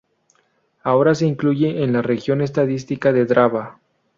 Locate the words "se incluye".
1.13-1.83